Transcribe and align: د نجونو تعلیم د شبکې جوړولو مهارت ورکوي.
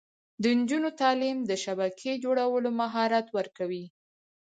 د 0.41 0.43
نجونو 0.59 0.89
تعلیم 1.01 1.37
د 1.49 1.51
شبکې 1.63 2.11
جوړولو 2.23 2.69
مهارت 2.81 3.27
ورکوي. 3.37 3.85